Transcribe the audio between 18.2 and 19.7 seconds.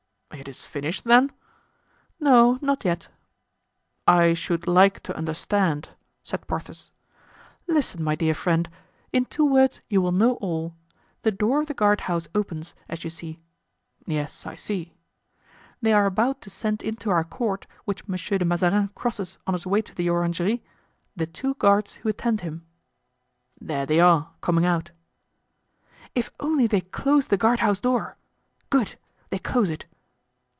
de Mazarin crosses on his